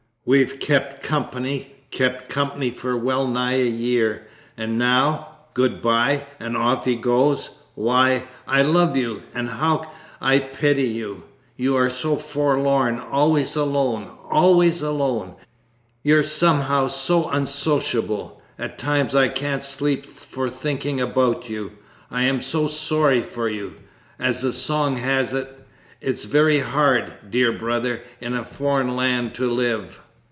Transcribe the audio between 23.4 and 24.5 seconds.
you. As